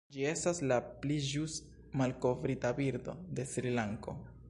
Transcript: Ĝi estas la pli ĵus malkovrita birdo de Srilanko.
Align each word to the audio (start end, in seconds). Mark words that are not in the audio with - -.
Ĝi 0.13 0.23
estas 0.27 0.61
la 0.71 0.77
pli 1.03 1.17
ĵus 1.27 1.59
malkovrita 2.03 2.75
birdo 2.83 3.19
de 3.41 3.51
Srilanko. 3.55 4.23